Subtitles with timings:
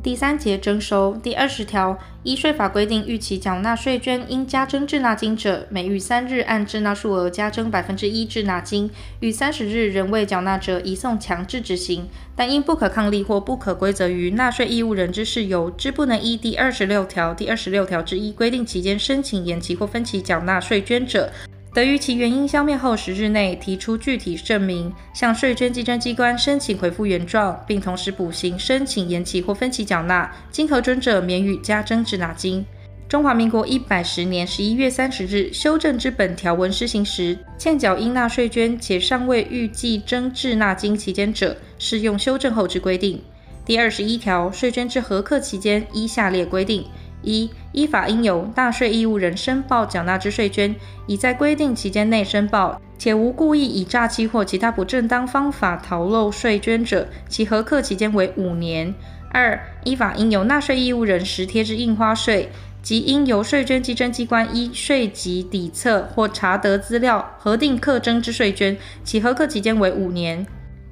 [0.00, 8.88] 第三节征收第二十条，依税法规定逾期缴纳税捐应加征滞纳金者，每逾三日按滞纳数额加征百分之一滞纳金；
[9.20, 12.08] 逾三十日仍未缴纳者，移送强制执行。
[12.34, 21.30] 但因不可抗力或不可归责于纳税义务人之事由，之不能依第二十六条第二十六条之一规定期间申请延期或分期缴纳税捐者。
[21.78, 32.66] 得于其原因消灭后十日内提出具体证明，向税捐稽征机关申请回复原状，并同时补行申请延期或分期缴纳，经核准者免予加征滞纳金。
[33.08, 43.22] 中华民国一百十年十一月三十日修正之本条文施行时，欠缴应纳税捐且尚未预计征滞纳金期间者，适用修正后之规定。
[43.64, 46.84] 第二十一条，税捐之核课期间依下列规定。
[47.22, 50.74] 一、依法应由纳税义务人申报缴纳之税捐，
[51.06, 58.94] 已在规定期间内申报，且无故意以诈欺或其他不正当方法逃漏税捐者，其核课期间为五年。
[59.30, 62.50] 二、依法应由纳税义务人实贴之印花税，
[62.82, 70.46] 及应由税捐稽征机关依税籍底册或查得资料核定课征之税捐，其核课期间为五年。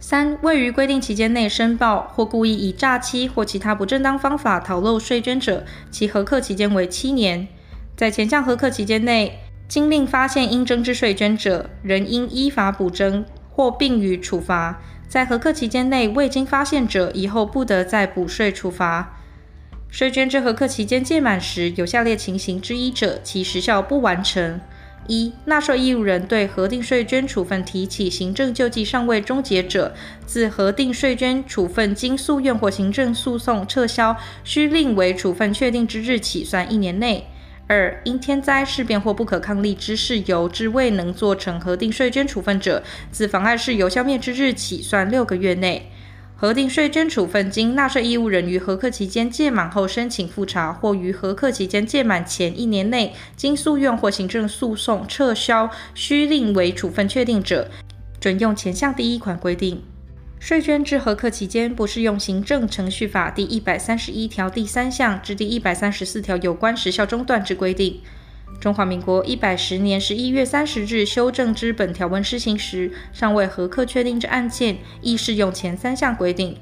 [0.00, 7.48] 三、未于规定期间内申报或故意以诈欺或其他不正当方法逃漏税捐者，其核课期间为七年。
[7.96, 19.16] 在前项核课期间内，经令发现应征之税捐者，仍应依法补征或并予处罚；在核课期间内未经发现者，以后不得再补税处罚。
[19.90, 24.60] 税捐之核课期间届满时，有下列情形之一者，其时效不完成。
[25.08, 29.94] 一、纳税义务人对核定税捐处分提起行政救济尚未终结者，
[30.26, 34.14] 自核定税捐处分经诉愿或行政诉讼撤销，
[34.44, 37.26] 须另为处分确定之日起算一年内。
[37.66, 45.90] 二、因天灾事变或不可抗力之事由，之未能做成核定税捐处分者，自妨碍事由消灭之日起算六个月内。
[46.40, 57.68] 核定税捐处分经纳税义务人于核课期间届满后申请复查，或于核课期间届满前一年内经诉愿或行政诉讼撤销，须另为处分确定者，
[58.20, 59.82] 准用前项第一款规定。
[60.38, 68.00] 税捐至核课期间，不适用《行政程序法》第一百三十一条第三项至第一百三十四条有关时效中断之规定。
[68.60, 76.56] 中华民国一百十年十一月三十日修正之本条文施行时，尚未核课确定之案件，亦适用前三项规定。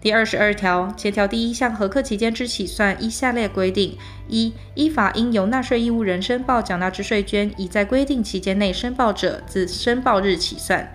[0.00, 3.96] 第二十二条前条第一项核课期间之起算，依下列规定：
[4.28, 10.86] 一、依法应由纳税义务人申报缴纳之税捐，已在规定期间内申报者，自申报日起算；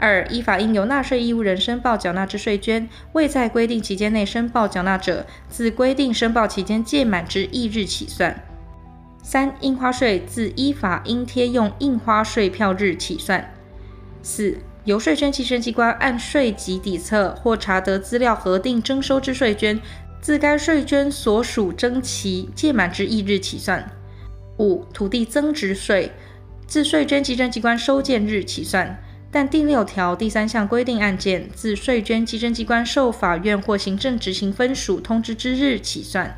[0.00, 8.47] 二、依法应由纳税义务人申报缴纳之税捐，未在规定期间内申报缴纳者，自规定申报期间届满之翌日起算。
[9.30, 13.52] 三、印花税自依法应贴用印花税票日起算。
[14.22, 19.78] 四、由税捐稽征机关按税籍底册或查得资料核定征收之税捐，
[20.22, 23.86] 自该税捐所属征期届满之翌日起算。
[24.56, 26.10] 五、土地增值税
[26.66, 28.98] 自税捐稽征机关收件日起算，
[29.30, 36.34] 但第六条第三项规定案件自税捐稽征机关受法院或行政执行分属通知之日起算。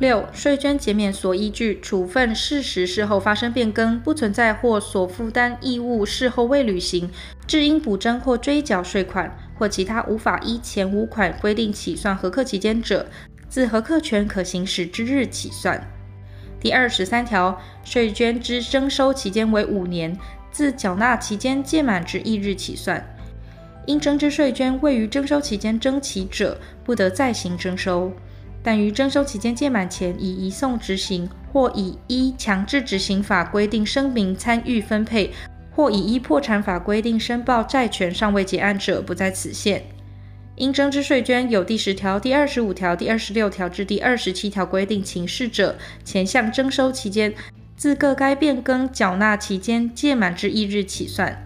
[0.00, 7.08] 六、税捐减免所依据处分事实事后发生变更，不存在或所负担义务事后未履行，
[7.46, 13.06] 致应补征或追缴税款或其他无法依前五款规定起算核课期间者，
[13.48, 15.80] 自核课权可行使之日起算。
[16.58, 20.18] 第二十三条，税捐之征收期间为五年，
[20.50, 23.16] 自缴纳期间届满之翌日起算。
[23.86, 28.10] 应征之税捐未于征收期间征齐者，不得再行征收。
[28.64, 35.30] 但于征收期间届满前已移送执行，或以依强制执行法规定声明参与分配，
[35.70, 39.84] 或以依破产法规定申报债权尚未结案者，不在此限。
[40.56, 47.34] 应征之税捐有第十条、第二十五条、第二十六条至第二十七条规定情事者，前项征收期间，
[47.76, 51.43] 自各该变更缴纳期间届满之一日起算。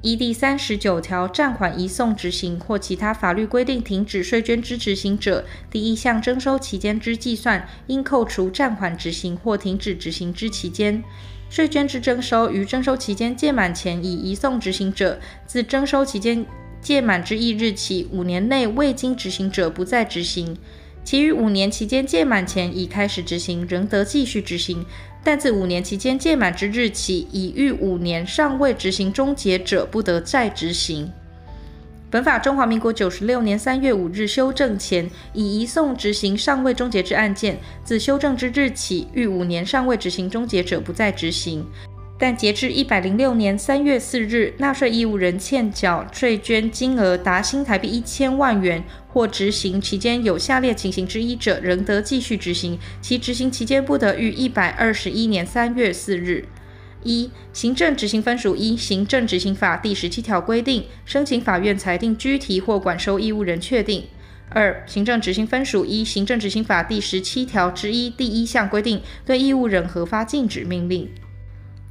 [0.00, 11.02] 依第三十九条暂缓移送执行或其他法律规定停止税捐之执行者，第一项征收期间之计算，应扣除暂缓执行或停止执行之期间。
[11.50, 16.46] 税捐之征收于征收期间届满前已移送执行者，自征收期间
[16.80, 20.56] 届满之翌日起五年内未经执行者，不再执行。
[21.02, 24.84] 其余五年期间届满前已开始执行，仍得继续执行；
[25.30, 31.12] 但自五年期间届满之日起，已逾五年尚未执行终结者，不得再执行。
[32.08, 41.62] 本法中华民国九十六年三月五日修正前，已移送执行尚未终结之案件，自修正之日起，逾五年尚未执行终结者，不再执行。
[42.18, 48.82] 但截至一百零六年三月四日，纳税义务人欠缴税捐金额达新台币一千万元
[49.18, 56.44] 或执行期间有下列情形之一者，仍得继续执行，其执行期间不得逾一百二十一年三月四日。
[57.02, 64.04] 一、行政执行分属一行政执行法第十七条规定，申请法院裁定拘提或管收义务人确定。
[64.50, 71.10] 二、行政执行分属一行政执行法第十七条之一第一项规定，对义务人核发禁止命令。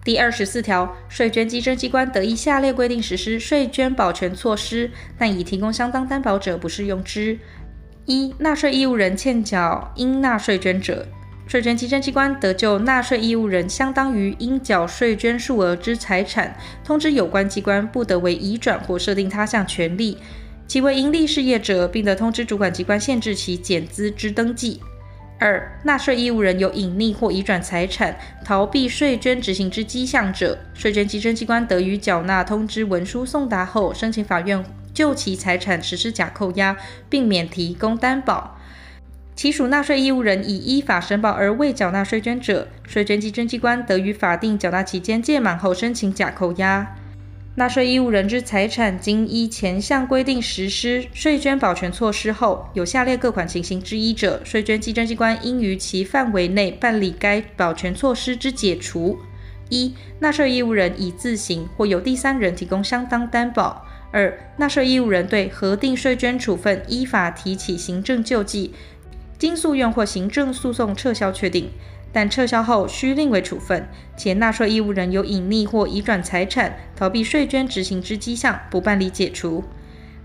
[0.07, 7.37] 第二十四条，税捐稽征机关得以下列规定实施税捐保全措施，但已提供相当担保者不适用之。
[8.05, 11.05] 一、纳税义务人欠缴应纳税捐者，
[11.45, 16.55] 税捐稽征机关得就纳税义务人相当于应缴税捐数额之财产，
[16.85, 20.15] 通知有关机关不得为移转或设定他项权利；
[20.65, 24.79] 其为营利事业者，并得通知主管机关限制其减资之登记。
[25.39, 36.75] 二、纳税义务人有隐匿或移转财产、逃避税捐执行之迹象者，税捐稽征机关得于缴纳通知文书送达后，申请法院就其财产实施假扣押，
[37.07, 38.57] 并免提供担保。
[39.35, 46.95] 其属纳税义务人已依法申报而未缴纳税捐者，税捐稽征机关得于法定缴纳期间届满后申请假扣押。
[47.59, 59.17] 纳税义务人之财产经依前项规定实施税捐保全措施后，有下列各款情形之一者，税捐稽征机关应于其范围内办理该保全措施之解除：
[59.69, 68.71] 一、纳税义务人已自行或由第三人提供相当担保；二、纳税义务人对核定税捐处分依法提起行政救济，
[69.39, 71.71] 经诉愿或行政诉讼撤销确定。
[72.11, 79.63] 但撤销后需另为处分，且纳税义务人有隐匿或移转财产、逃避税捐执行之迹象，不办理解除。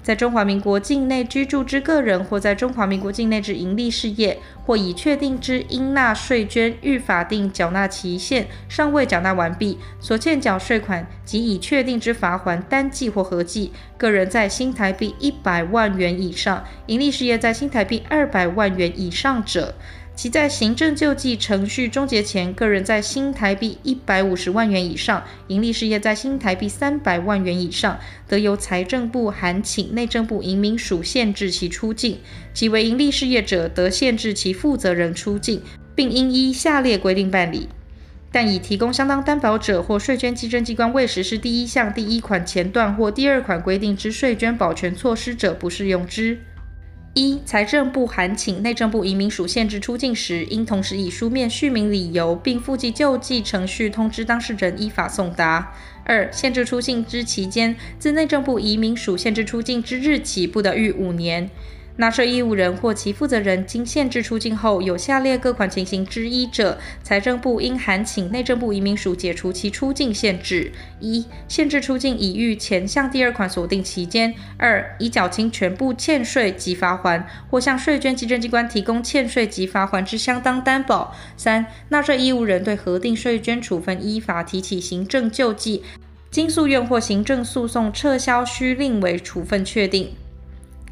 [0.03, 19.77] 在中华民国境内居住之个人，或在中华民国境内之营利事业，或已确定之应纳税捐逾法定缴纳期限尚未缴纳完毕，所欠缴税款及已确定之罚锾单计或合计，个人在新台币一百万元以上，营利事业在新台币二百万元以上者。
[20.15, 27.99] 其在行政救济程序终结前，个人在新台币一百五十万元以上，营利事业在新台币三百万元以上，
[28.29, 32.19] 得由财政部函请内政部移民署限制其出境；
[32.53, 35.63] 其为营利事业者，得限制其负责人出境，
[35.95, 37.69] 并应依下列规定办理。
[38.31, 46.39] 但已提供相当担保者，或税捐稽征机关未实施第一项第一款前段或第二款规定之税捐保全措施者，不适用之。
[47.15, 55.75] 一、财政部函请内政部移民署限制出境时，应同时以书面续名理由，并附记救济程序通知当事人依法送达。
[56.05, 61.51] 二、限制出境之期间，自内政部移民署限制出境之日起，不得逾五年。
[61.97, 85.83] 纳税义务人或其负责人经限制出境后，有下列各款情形之一者，财政部应函请内政部移民署解除其出境限制：一、限制出境已逾前项第二款锁定期间；二、已缴清全部欠税及罚锾，或向税捐稽征机关提供欠税及罚锾之相当担保；三、纳税义务人对核定税捐处分依法提起行政救济，
[86.31, 90.15] 经诉愿或行政诉讼撤销，需另为处分确定。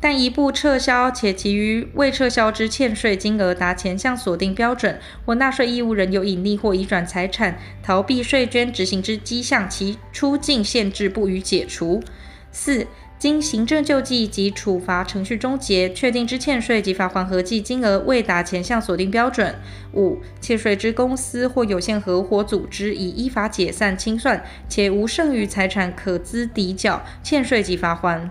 [0.03, 12.03] 但一部撤销，且其余未撤销之欠税金额达前项锁定标准，或纳税义务人有隐匿或移转财产、逃避税捐执行之迹象，其出境限制不予解除。
[12.51, 12.87] 四、
[13.19, 19.55] 经行政救济及处罚程序终结，确定之欠税及罚锾合计金额未达前项锁定标准。
[19.93, 28.31] 五、欠税之公司或有限合伙组织已依法解散清算，且无剩余财产可资抵缴欠税及罚锾。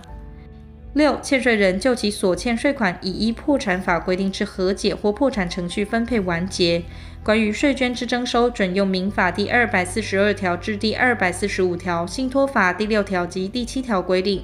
[0.93, 6.81] 六、欠税人就其所欠税款已依破产法规定之和解或破产程序分配完结。
[7.23, 14.43] 关于税捐之征收，准用民法第二百四十二条至第二百四十五条、信托法第六条及第七条规定。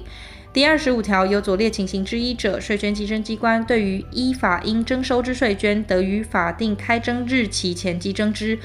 [0.52, 8.58] 第二十五条有左列情形之一者，税捐稽征机关对于依法应征收之税捐，得于法定开征日期前稽征之，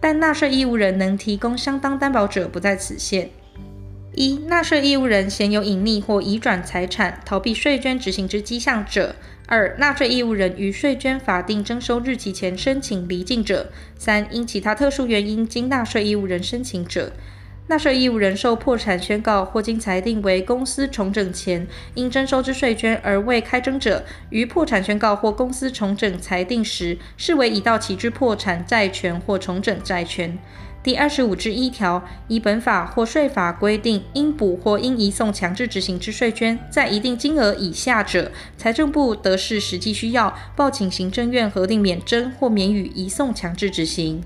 [0.00, 3.28] 但纳税义务人能提供相当担保者，不在此限。
[4.16, 13.66] 一、纳税义务人显有隐匿或移转财产、逃避税捐执行之迹象者；二、纳税义务人于税捐法定征收日期前申请离境者；
[13.98, 17.12] 三、因其他特殊原因经纳税义务人申请者。
[17.68, 30.38] 纳税义务人受破产宣告或经裁定为公司重整前应征收之税捐而未开征者，于破产宣告或公司重整裁定时，视为已到期之破产债权或重整债权。
[30.84, 44.22] 第二十五之一条，依本法或税法规定应补或应移送强制执行之税捐，在一定金额以下者，财政部得视实际需要，报请行政院核定免征或免予移送强制执行。